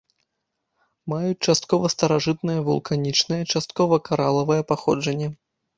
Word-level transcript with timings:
Маюць 1.13 1.43
часткова 1.51 1.85
старажытнае 1.95 2.57
вулканічнае, 2.71 3.41
часткова 3.53 4.05
каралавае 4.11 4.61
паходжанне. 4.75 5.27